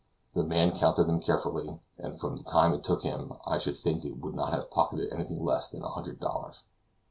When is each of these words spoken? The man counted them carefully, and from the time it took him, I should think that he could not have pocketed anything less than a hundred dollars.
The 0.33 0.41
man 0.41 0.75
counted 0.75 1.03
them 1.03 1.21
carefully, 1.21 1.77
and 1.99 2.19
from 2.19 2.35
the 2.35 2.41
time 2.41 2.73
it 2.73 2.83
took 2.83 3.03
him, 3.03 3.33
I 3.45 3.59
should 3.59 3.77
think 3.77 4.01
that 4.01 4.07
he 4.15 4.19
could 4.19 4.33
not 4.33 4.51
have 4.51 4.71
pocketed 4.71 5.13
anything 5.13 5.45
less 5.45 5.69
than 5.69 5.83
a 5.83 5.89
hundred 5.89 6.19
dollars. 6.19 6.63